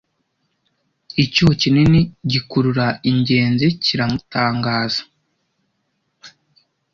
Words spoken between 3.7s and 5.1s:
kiramutangaza